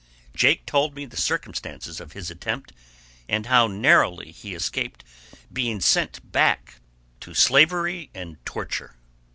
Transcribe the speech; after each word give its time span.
Jake 0.33 0.65
told 0.65 0.95
me 0.95 1.05
the 1.05 1.15
circumstances 1.15 1.99
of 2.01 2.13
this 2.13 2.31
attempt, 2.31 2.73
and 3.29 3.45
how 3.45 3.67
narrowly 3.67 4.31
he 4.31 4.55
escaped 4.55 5.03
being 5.53 5.79
sent 5.79 6.31
back 6.31 6.81
to 7.19 7.35
slavery 7.35 8.09
and 8.15 8.43
torture. 8.43 8.95